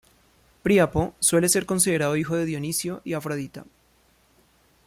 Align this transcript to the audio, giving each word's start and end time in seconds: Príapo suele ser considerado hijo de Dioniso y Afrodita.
Príapo 0.63 1.13
suele 1.19 1.47
ser 1.47 1.67
considerado 1.67 2.15
hijo 2.15 2.35
de 2.35 2.45
Dioniso 2.45 3.01
y 3.03 3.13
Afrodita. 3.13 3.65